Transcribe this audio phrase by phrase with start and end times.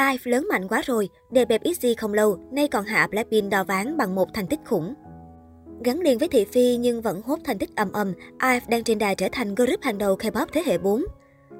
[0.00, 3.64] IVE lớn mạnh quá rồi, đề bẹp XG không lâu, nay còn hạ Blackpink đo
[3.64, 4.94] ván bằng một thành tích khủng.
[5.84, 8.12] Gắn liền với thị phi nhưng vẫn hốt thành tích ầm ầm,
[8.42, 11.04] IVE đang trên đà trở thành group hàng đầu K-pop thế hệ 4.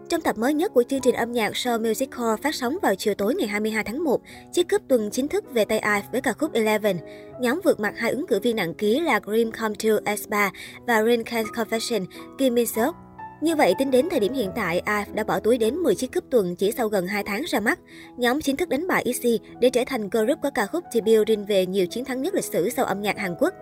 [0.08, 2.94] Trong tập mới nhất của chương trình âm nhạc Show Music Core phát sóng vào
[2.94, 4.20] chiều tối ngày 22 tháng 1,
[4.52, 6.98] chiếc cúp tuần chính thức về tay IVE với ca khúc Eleven.
[7.40, 10.50] Nhóm vượt mặt hai ứng cử viên nặng ký là Dream Come True S3
[10.86, 12.06] và Rain Can Confession
[12.38, 13.03] Kim Min Seok.
[13.44, 16.12] Như vậy, tính đến thời điểm hiện tại, IVE đã bỏ túi đến 10 chiếc
[16.14, 17.78] cúp tuần chỉ sau gần 2 tháng ra mắt.
[18.16, 21.44] Nhóm chính thức đánh bại ITZY để trở thành group có ca khúc debut riêng
[21.46, 23.54] về nhiều chiến thắng nhất lịch sử sau âm nhạc Hàn Quốc.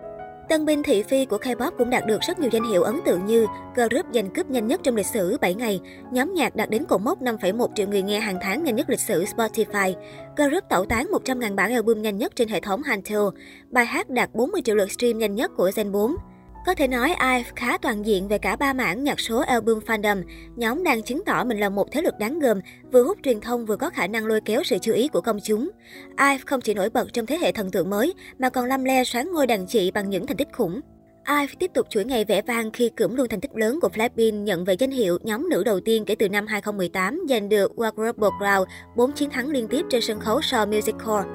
[0.49, 3.27] Tân binh thị phi của K-pop cũng đạt được rất nhiều danh hiệu ấn tượng
[3.27, 5.81] như group giành cúp nhanh nhất trong lịch sử 7 ngày,
[6.13, 9.01] nhóm nhạc đạt đến cột mốc 5,1 triệu người nghe hàng tháng nhanh nhất lịch
[9.01, 9.95] sử Spotify,
[10.37, 13.21] group tẩu tán 100.000 bản album nhanh nhất trên hệ thống Hantel,
[13.71, 16.17] bài hát đạt 40 triệu lượt stream nhanh nhất của Gen 4.
[16.67, 20.23] Có thể nói IVE khá toàn diện về cả ba mảng nhạc số album fandom.
[20.57, 22.61] Nhóm đang chứng tỏ mình là một thế lực đáng gờm,
[22.93, 25.39] vừa hút truyền thông vừa có khả năng lôi kéo sự chú ý của công
[25.45, 25.71] chúng.
[26.19, 29.05] IVE không chỉ nổi bật trong thế hệ thần tượng mới, mà còn lăm le
[29.05, 30.81] sáng ngôi đàn chị bằng những thành tích khủng.
[31.29, 34.35] IVE tiếp tục chuỗi ngày vẻ vang khi cưỡng luôn thành tích lớn của Blackpink
[34.35, 38.13] nhận về danh hiệu nhóm nữ đầu tiên kể từ năm 2018 giành được World
[38.13, 41.29] Background 4 chiến thắng liên tiếp trên sân khấu Show Music Core.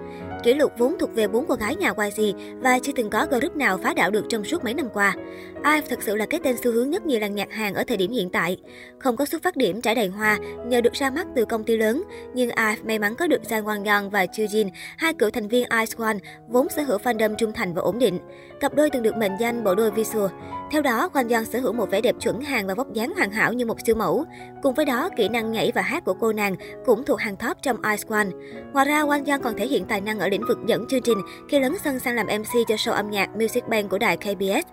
[0.48, 3.56] Kỷ lục vốn thuộc về bốn cô gái nhà YG và chưa từng có group
[3.56, 5.16] nào phá đảo được trong suốt mấy năm qua.
[5.56, 7.98] IVE thực sự là cái tên xu hướng nhất nhì làng nhạc Hàn ở thời
[7.98, 8.58] điểm hiện tại.
[9.00, 11.78] Không có xuất phát điểm trải đầy hoa, nhờ được ra mắt từ công ty
[11.78, 15.30] lớn, nhưng IVE may mắn có được Jang Won Young và Chu Jin, hai cựu
[15.30, 16.17] thành viên Ice One,
[16.48, 18.20] vốn sở hữu fandom trung thành và ổn định.
[18.59, 20.32] Cặp đôi từng được mệnh danh bộ đôi visual.
[20.72, 23.32] Theo đó, Won Young sở hữu một vẻ đẹp chuẩn hàng và vóc dáng hoàn
[23.32, 24.26] hảo như một siêu mẫu.
[24.64, 27.58] Cùng với đó, kỹ năng nhảy và hát của cô nàng cũng thuộc hàng top
[27.61, 28.28] trong Ice One.
[28.73, 31.02] Ngoài ra, Won Young còn thể hiện tài năng ở lĩnh lĩnh vực dẫn chương
[31.02, 31.17] trình
[31.49, 34.67] khi lấn sân sang làm MC cho show âm nhạc Music Bank của đài KBS.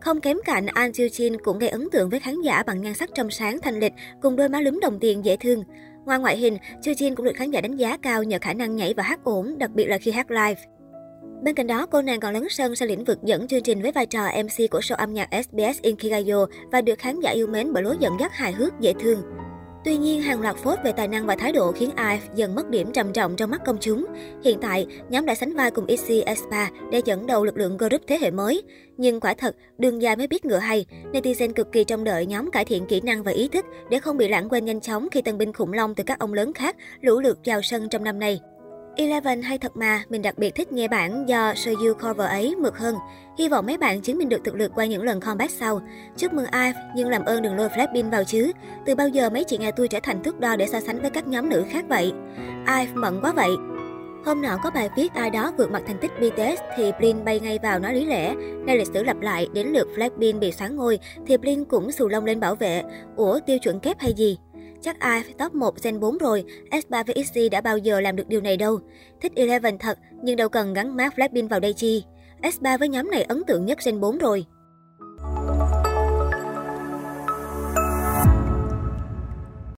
[0.00, 2.94] Không kém cạnh, An Jiu Jin cũng gây ấn tượng với khán giả bằng nhan
[2.94, 3.92] sắc trong sáng thanh lịch
[4.22, 5.64] cùng đôi má lúm đồng tiền dễ thương.
[6.04, 8.76] Ngoài ngoại hình, Jiu Jin cũng được khán giả đánh giá cao nhờ khả năng
[8.76, 10.60] nhảy và hát ổn, đặc biệt là khi hát live.
[11.42, 13.92] Bên cạnh đó, cô nàng còn lấn sân sang lĩnh vực dẫn chương trình với
[13.92, 17.72] vai trò MC của show âm nhạc SBS Inkigayo và được khán giả yêu mến
[17.72, 19.22] bởi lối dẫn dắt hài hước, dễ thương.
[19.84, 22.70] Tuy nhiên, hàng loạt phốt về tài năng và thái độ khiến IVE dần mất
[22.70, 24.06] điểm trầm trọng trong mắt công chúng.
[24.44, 28.02] Hiện tại, nhóm đã sánh vai cùng ITZY Aespa để dẫn đầu lực lượng group
[28.06, 28.62] thế hệ mới.
[28.96, 30.86] Nhưng quả thật, đường dài mới biết ngựa hay.
[31.12, 34.16] Netizen cực kỳ trông đợi nhóm cải thiện kỹ năng và ý thức để không
[34.16, 36.76] bị lãng quên nhanh chóng khi tân binh khủng long từ các ông lớn khác
[37.00, 38.40] lũ lượt vào sân trong năm nay.
[38.98, 42.76] Eleven hay thật mà, mình đặc biệt thích nghe bản do Soyu cover ấy mượt
[42.76, 42.94] hơn.
[43.38, 45.80] Hy vọng mấy bạn chứng minh được thực lực qua những lần comeback sau.
[46.16, 48.52] Chúc mừng IVE, nhưng làm ơn đừng lôi Blackpink vào chứ.
[48.86, 51.10] Từ bao giờ mấy chị nghe tôi trở thành thước đo để so sánh với
[51.10, 52.12] các nhóm nữ khác vậy?
[52.66, 53.50] IVE mận quá vậy.
[54.24, 57.40] Hôm nọ có bài viết ai đó vượt mặt thành tích BTS thì Blin bay
[57.40, 58.34] ngay vào nói lý lẽ.
[58.66, 62.08] Nay lịch sử lặp lại, đến lượt Blackpink bị sáng ngôi thì Blin cũng xù
[62.08, 62.82] lông lên bảo vệ.
[63.16, 64.38] Ủa tiêu chuẩn kép hay gì?
[64.82, 68.16] Chắc ai phải top 1 Gen 4 rồi, S3 với XG đã bao giờ làm
[68.16, 68.80] được điều này đâu.
[69.20, 72.04] Thích Eleven thật, nhưng đâu cần gắn mát Blackpink vào đây chi.
[72.42, 74.44] S3 với nhóm này ấn tượng nhất Gen 4 rồi.